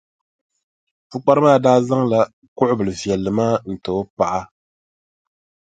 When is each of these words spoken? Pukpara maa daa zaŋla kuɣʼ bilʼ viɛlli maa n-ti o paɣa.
Pukpara 1.09 1.41
maa 1.45 1.63
daa 1.65 1.79
zaŋla 1.87 2.19
kuɣʼ 2.57 2.71
bilʼ 2.77 2.93
viɛlli 3.01 3.31
maa 3.37 3.55
n-ti 3.69 3.89
o 3.99 4.01
paɣa. 4.17 4.41